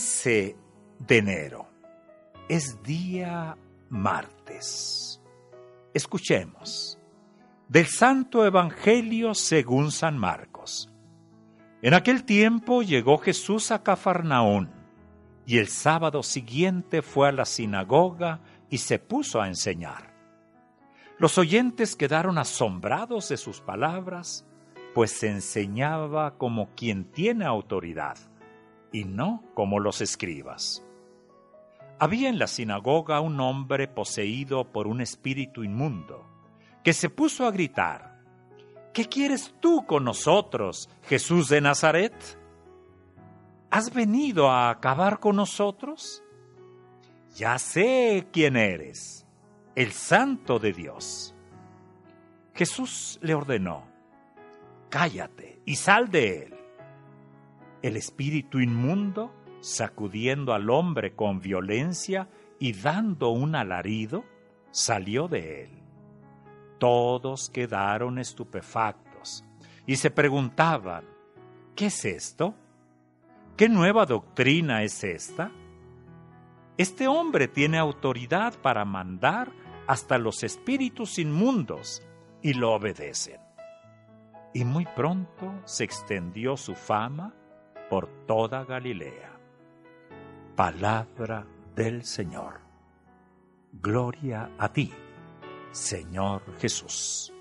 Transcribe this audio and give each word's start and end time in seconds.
De 0.00 1.18
enero. 1.18 1.68
Es 2.48 2.82
día 2.82 3.58
martes. 3.90 5.20
Escuchemos. 5.92 6.98
Del 7.68 7.84
Santo 7.84 8.46
Evangelio 8.46 9.34
según 9.34 9.92
San 9.92 10.16
Marcos. 10.16 10.90
En 11.82 11.92
aquel 11.92 12.24
tiempo 12.24 12.80
llegó 12.80 13.18
Jesús 13.18 13.70
a 13.72 13.82
Cafarnaún 13.82 14.70
y 15.44 15.58
el 15.58 15.68
sábado 15.68 16.22
siguiente 16.22 17.02
fue 17.02 17.28
a 17.28 17.32
la 17.32 17.44
sinagoga 17.44 18.40
y 18.70 18.78
se 18.78 18.98
puso 18.98 19.42
a 19.42 19.48
enseñar. 19.48 20.14
Los 21.18 21.36
oyentes 21.36 21.94
quedaron 21.94 22.38
asombrados 22.38 23.28
de 23.28 23.36
sus 23.36 23.60
palabras, 23.60 24.46
pues 24.94 25.10
se 25.10 25.28
enseñaba 25.28 26.38
como 26.38 26.70
quien 26.74 27.04
tiene 27.04 27.44
autoridad 27.44 28.29
y 28.92 29.04
no 29.04 29.42
como 29.54 29.78
los 29.78 30.00
escribas. 30.00 30.82
Había 31.98 32.28
en 32.28 32.38
la 32.38 32.46
sinagoga 32.46 33.20
un 33.20 33.40
hombre 33.40 33.86
poseído 33.86 34.72
por 34.72 34.86
un 34.86 35.00
espíritu 35.00 35.64
inmundo, 35.64 36.26
que 36.82 36.92
se 36.92 37.10
puso 37.10 37.46
a 37.46 37.50
gritar, 37.50 38.10
¿Qué 38.92 39.04
quieres 39.04 39.54
tú 39.60 39.86
con 39.86 40.04
nosotros, 40.04 40.88
Jesús 41.04 41.48
de 41.48 41.60
Nazaret? 41.60 42.12
¿Has 43.70 43.94
venido 43.94 44.50
a 44.50 44.70
acabar 44.70 45.20
con 45.20 45.36
nosotros? 45.36 46.24
Ya 47.36 47.56
sé 47.58 48.26
quién 48.32 48.56
eres, 48.56 49.26
el 49.76 49.92
santo 49.92 50.58
de 50.58 50.72
Dios. 50.72 51.34
Jesús 52.52 53.20
le 53.22 53.34
ordenó, 53.34 53.84
Cállate 54.88 55.62
y 55.64 55.76
sal 55.76 56.10
de 56.10 56.42
él. 56.42 56.59
El 57.82 57.96
espíritu 57.96 58.60
inmundo, 58.60 59.32
sacudiendo 59.60 60.52
al 60.52 60.68
hombre 60.68 61.14
con 61.14 61.40
violencia 61.40 62.28
y 62.58 62.72
dando 62.72 63.30
un 63.30 63.54
alarido, 63.54 64.24
salió 64.70 65.28
de 65.28 65.64
él. 65.64 65.70
Todos 66.78 67.48
quedaron 67.50 68.18
estupefactos 68.18 69.44
y 69.86 69.96
se 69.96 70.10
preguntaban, 70.10 71.04
¿qué 71.74 71.86
es 71.86 72.04
esto? 72.04 72.54
¿Qué 73.56 73.68
nueva 73.68 74.06
doctrina 74.06 74.82
es 74.82 75.02
esta? 75.02 75.50
Este 76.76 77.08
hombre 77.08 77.48
tiene 77.48 77.78
autoridad 77.78 78.54
para 78.60 78.84
mandar 78.84 79.52
hasta 79.86 80.18
los 80.18 80.42
espíritus 80.42 81.18
inmundos 81.18 82.02
y 82.42 82.54
lo 82.54 82.72
obedecen. 82.72 83.40
Y 84.54 84.64
muy 84.64 84.86
pronto 84.96 85.52
se 85.64 85.84
extendió 85.84 86.56
su 86.56 86.74
fama 86.74 87.34
por 87.90 88.06
toda 88.26 88.64
Galilea. 88.64 89.36
Palabra 90.54 91.44
del 91.74 92.04
Señor. 92.04 92.60
Gloria 93.72 94.52
a 94.56 94.72
ti, 94.72 94.92
Señor 95.72 96.42
Jesús. 96.58 97.34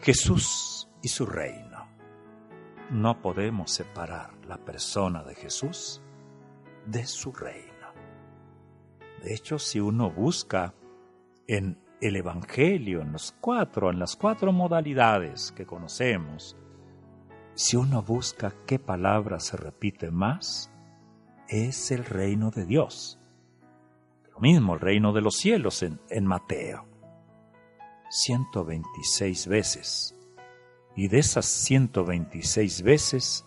Jesús 0.00 0.88
y 1.02 1.08
su 1.08 1.24
reino. 1.24 1.88
No 2.90 3.22
podemos 3.22 3.70
separar 3.70 4.34
la 4.46 4.58
persona 4.58 5.22
de 5.24 5.34
Jesús 5.34 6.02
de 6.84 7.06
su 7.06 7.32
reino. 7.32 7.70
De 9.22 9.34
hecho, 9.34 9.58
si 9.58 9.80
uno 9.80 10.10
busca 10.10 10.74
en 11.46 11.78
el 12.00 12.16
Evangelio, 12.16 13.00
en 13.00 13.12
los 13.12 13.32
cuatro, 13.40 13.90
en 13.90 13.98
las 13.98 14.16
cuatro 14.16 14.52
modalidades 14.52 15.52
que 15.52 15.66
conocemos, 15.66 16.56
si 17.54 17.76
uno 17.76 18.02
busca 18.02 18.54
qué 18.66 18.78
palabra 18.78 19.40
se 19.40 19.56
repite 19.56 20.10
más, 20.10 20.70
es 21.48 21.90
el 21.90 22.04
reino 22.04 22.50
de 22.50 22.64
Dios. 22.64 23.18
Lo 24.32 24.40
mismo 24.40 24.74
el 24.74 24.80
reino 24.80 25.12
de 25.12 25.20
los 25.20 25.36
cielos 25.36 25.82
en, 25.82 26.26
Mateo. 26.26 26.86
126 28.10 29.46
veces. 29.48 30.16
Y 30.96 31.08
de 31.08 31.18
esas 31.18 31.46
126 31.46 32.82
veces, 32.82 33.46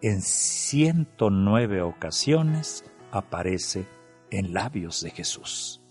en 0.00 0.20
109 0.22 1.82
ocasiones 1.82 2.84
aparece 3.10 3.86
en 4.30 4.52
labios 4.52 5.02
de 5.02 5.10
Jesús. 5.10 5.82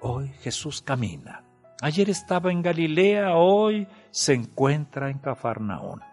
Hoy 0.00 0.28
Jesús 0.40 0.82
camina. 0.82 1.44
Ayer 1.82 2.10
estaba 2.10 2.50
en 2.50 2.62
Galilea, 2.62 3.36
hoy 3.36 3.86
se 4.10 4.34
encuentra 4.34 5.10
en 5.10 5.18
Cafarnaún 5.18 6.09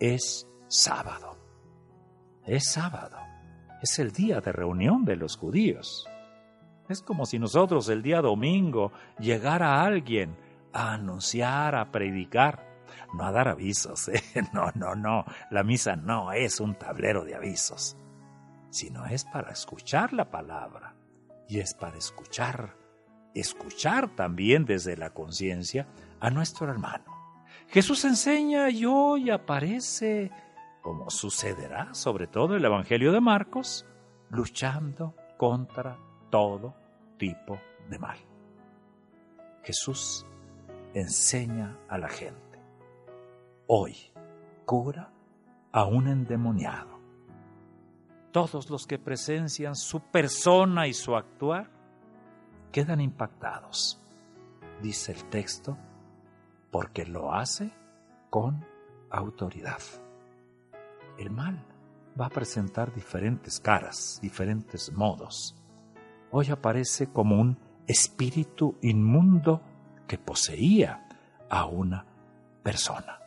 es 0.00 0.48
sábado. 0.68 1.36
Es 2.44 2.72
sábado. 2.72 3.16
Es 3.82 3.98
el 3.98 4.12
día 4.12 4.40
de 4.40 4.52
reunión 4.52 5.04
de 5.04 5.16
los 5.16 5.36
judíos. 5.36 6.08
Es 6.88 7.02
como 7.02 7.26
si 7.26 7.38
nosotros 7.38 7.88
el 7.88 8.02
día 8.02 8.20
domingo 8.20 8.92
llegara 9.18 9.82
alguien 9.82 10.36
a 10.72 10.94
anunciar, 10.94 11.74
a 11.74 11.90
predicar, 11.90 12.64
no 13.14 13.24
a 13.24 13.32
dar 13.32 13.48
avisos. 13.48 14.08
¿eh? 14.08 14.22
No, 14.52 14.70
no, 14.74 14.94
no. 14.94 15.24
La 15.50 15.62
misa 15.62 15.96
no 15.96 16.32
es 16.32 16.60
un 16.60 16.76
tablero 16.76 17.24
de 17.24 17.34
avisos, 17.34 17.96
sino 18.70 19.06
es 19.06 19.24
para 19.24 19.50
escuchar 19.50 20.12
la 20.12 20.30
palabra 20.30 20.94
y 21.48 21.58
es 21.58 21.74
para 21.74 21.96
escuchar, 21.96 22.76
escuchar 23.34 24.14
también 24.14 24.64
desde 24.64 24.96
la 24.96 25.10
conciencia 25.10 25.86
a 26.20 26.30
nuestro 26.30 26.70
hermano. 26.70 27.15
Jesús 27.68 28.04
enseña 28.04 28.70
y 28.70 28.84
hoy 28.84 29.30
aparece, 29.30 30.30
como 30.82 31.10
sucederá 31.10 31.92
sobre 31.94 32.26
todo 32.26 32.56
el 32.56 32.64
Evangelio 32.64 33.12
de 33.12 33.20
Marcos, 33.20 33.84
luchando 34.30 35.14
contra 35.36 35.98
todo 36.30 36.74
tipo 37.18 37.58
de 37.90 37.98
mal. 37.98 38.18
Jesús 39.62 40.24
enseña 40.94 41.76
a 41.88 41.98
la 41.98 42.08
gente. 42.08 42.60
Hoy 43.66 43.96
cura 44.64 45.10
a 45.72 45.84
un 45.84 46.08
endemoniado. 46.08 47.00
Todos 48.30 48.70
los 48.70 48.86
que 48.86 48.98
presencian 48.98 49.74
su 49.74 50.00
persona 50.00 50.86
y 50.86 50.94
su 50.94 51.16
actuar 51.16 51.70
quedan 52.70 53.00
impactados. 53.00 54.00
Dice 54.80 55.12
el 55.12 55.24
texto 55.24 55.76
porque 56.76 57.06
lo 57.06 57.32
hace 57.32 57.70
con 58.28 58.62
autoridad. 59.08 59.80
El 61.16 61.30
mal 61.30 61.64
va 62.20 62.26
a 62.26 62.28
presentar 62.28 62.92
diferentes 62.92 63.60
caras, 63.60 64.18
diferentes 64.20 64.92
modos. 64.92 65.56
Hoy 66.30 66.50
aparece 66.50 67.10
como 67.10 67.40
un 67.40 67.58
espíritu 67.86 68.76
inmundo 68.82 69.62
que 70.06 70.18
poseía 70.18 71.08
a 71.48 71.64
una 71.64 72.04
persona. 72.62 73.20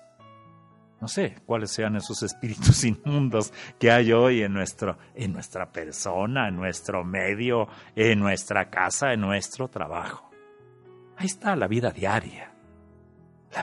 No 1.01 1.07
sé 1.07 1.37
cuáles 1.43 1.71
sean 1.71 1.95
esos 1.95 2.21
espíritus 2.21 2.83
inmundos 2.83 3.51
que 3.79 3.89
hay 3.89 4.11
hoy 4.11 4.43
en, 4.43 4.53
nuestro, 4.53 4.99
en 5.15 5.33
nuestra 5.33 5.71
persona, 5.71 6.49
en 6.49 6.55
nuestro 6.55 7.03
medio, 7.03 7.67
en 7.95 8.19
nuestra 8.19 8.69
casa, 8.69 9.11
en 9.11 9.21
nuestro 9.21 9.69
trabajo. 9.69 10.29
Ahí 11.17 11.25
está 11.25 11.55
la 11.55 11.67
vida 11.67 11.89
diaria 11.89 12.58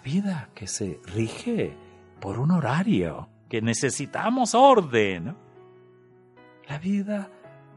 vida 0.05 0.51
que 0.55 0.67
se 0.67 1.01
rige 1.05 1.77
por 2.21 2.39
un 2.39 2.51
horario, 2.51 3.29
que 3.49 3.63
necesitamos 3.63 4.55
orden. 4.55 5.37
La 6.69 6.79
vida, 6.79 7.31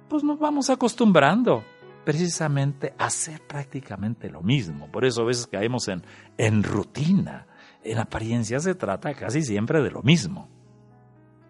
pues 0.08 0.24
nos 0.24 0.40
vamos 0.40 0.70
acostumbrando 0.70 1.64
precisamente 2.04 2.94
a 2.98 3.06
hacer 3.06 3.42
prácticamente 3.46 4.30
lo 4.30 4.42
mismo. 4.42 4.92
Por 4.92 5.06
eso 5.06 5.22
a 5.22 5.26
veces 5.26 5.48
caemos 5.48 5.88
en, 5.88 6.04
en 6.38 6.64
rutina. 6.64 7.48
En 7.84 7.98
apariencia 7.98 8.60
se 8.60 8.76
trata 8.76 9.14
casi 9.14 9.42
siempre 9.42 9.82
de 9.82 9.92
lo 9.92 10.02
mismo. 10.02 10.50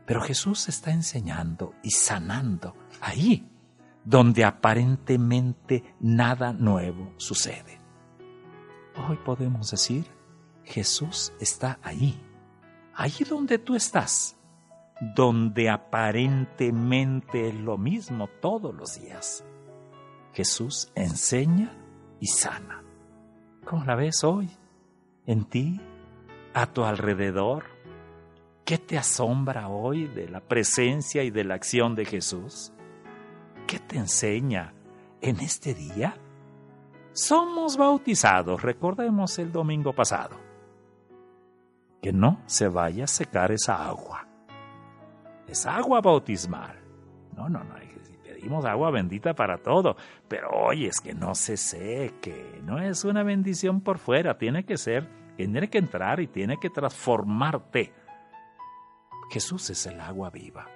Pero 0.06 0.22
Jesús 0.22 0.68
está 0.68 0.92
enseñando 0.92 1.74
y 1.84 1.92
sanando 1.92 2.76
ahí, 3.00 3.48
donde 4.04 4.44
aparentemente 4.44 5.96
nada 6.00 6.52
nuevo 6.52 7.14
sucede. 7.18 7.80
Hoy 9.08 9.18
podemos 9.24 9.72
decir, 9.72 10.06
Jesús 10.70 11.34
está 11.40 11.80
ahí, 11.82 12.22
ahí 12.94 13.12
donde 13.28 13.58
tú 13.58 13.76
estás, 13.76 14.38
donde 15.16 15.68
aparentemente 15.68 17.50
es 17.50 17.56
lo 17.56 17.80
mismo 17.80 18.28
todos 18.40 18.76
los 18.76 19.02
días. 19.02 19.44
Jesús 20.32 20.92
enseña 20.94 21.76
y 22.20 22.28
sana. 22.28 22.84
¿Cómo 23.66 23.84
la 23.84 23.96
ves 23.96 24.24
hoy? 24.24 24.48
¿En 25.26 25.46
ti? 25.46 25.82
¿A 26.54 26.68
tu 26.68 26.84
alrededor? 26.84 27.66
¿Qué 28.64 28.78
te 28.78 29.00
asombra 29.00 29.70
hoy 29.70 30.06
de 30.06 30.30
la 30.30 30.40
presencia 30.40 31.24
y 31.24 31.32
de 31.32 31.46
la 31.46 31.56
acción 31.56 31.96
de 31.96 32.06
Jesús? 32.06 32.74
¿Qué 33.66 33.80
te 33.80 33.98
enseña 33.98 34.76
en 35.20 35.40
este 35.40 35.74
día? 35.74 36.16
Somos 37.12 37.76
bautizados, 37.76 38.62
recordemos 38.62 39.40
el 39.40 39.52
domingo 39.52 39.94
pasado. 39.94 40.49
Que 42.02 42.14
no 42.14 42.42
se 42.46 42.68
vaya 42.68 43.04
a 43.04 43.08
secar 43.08 43.52
esa 43.52 43.86
agua. 43.88 44.28
Es 45.48 45.66
agua 45.66 46.02
bautismal. 46.02 46.80
No, 47.36 47.50
no, 47.50 47.64
no, 47.64 47.76
pedimos 48.40 48.64
agua 48.66 48.90
bendita 48.90 49.34
para 49.34 49.58
todo, 49.58 49.98
pero 50.28 50.50
oye, 50.50 50.88
es 50.88 51.02
que 51.02 51.14
no 51.14 51.36
se 51.36 51.58
seque, 51.58 52.62
no 52.64 52.80
es 52.80 53.04
una 53.04 53.22
bendición 53.24 53.82
por 53.82 53.98
fuera, 53.98 54.38
tiene 54.38 54.64
que 54.64 54.78
ser, 54.78 55.10
tiene 55.36 55.70
que 55.70 55.78
entrar 55.78 56.22
y 56.22 56.28
tiene 56.28 56.58
que 56.58 56.70
transformarte. 56.70 57.94
Jesús 59.30 59.70
es 59.70 59.86
el 59.88 60.00
agua 60.00 60.30
viva. 60.30 60.68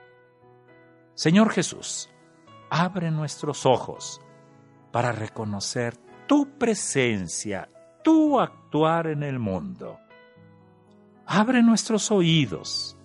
Señor 1.14 1.52
Jesús, 1.52 2.10
abre 2.70 3.12
nuestros 3.12 3.66
ojos 3.66 4.20
para 4.92 5.14
reconocer 5.14 5.96
tu 6.28 6.58
presencia, 6.58 7.70
tu 8.04 8.40
actuar 8.40 9.08
en 9.08 9.24
el 9.24 9.40
mundo. 9.40 10.00
Abre 11.25 11.62
nuestros 11.64 12.12
oídos 12.12 12.98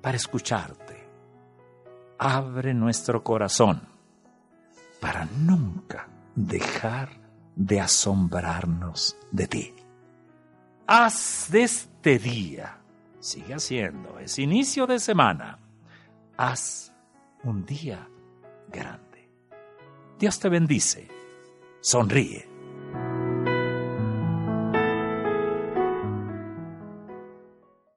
para 0.00 0.16
escucharte 0.16 0.94
abre 2.18 2.72
nuestro 2.74 3.22
corazón 3.22 3.82
para 5.00 5.26
nunca 5.26 6.08
dejar 6.34 7.10
de 7.54 7.80
asombrarnos 7.80 9.16
de 9.30 9.46
ti. 9.46 9.74
Haz 10.86 11.48
de 11.50 11.64
este 11.64 12.18
día, 12.18 12.78
sigue 13.20 13.54
haciendo, 13.54 14.18
es 14.18 14.38
inicio 14.38 14.86
de 14.86 14.98
semana, 14.98 15.58
haz 16.36 16.92
un 17.42 17.64
día 17.64 18.08
grande. 18.70 19.30
Dios 20.18 20.38
te 20.38 20.48
bendice, 20.48 21.08
sonríe 21.80 22.48